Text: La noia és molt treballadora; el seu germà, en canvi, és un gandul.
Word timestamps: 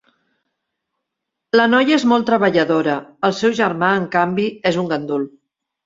La 1.61 1.67
noia 1.75 1.95
és 1.99 2.07
molt 2.13 2.27
treballadora; 2.31 2.99
el 3.31 3.39
seu 3.43 3.57
germà, 3.63 3.95
en 4.03 4.11
canvi, 4.19 4.51
és 4.73 4.85
un 4.87 4.93
gandul. 4.97 5.33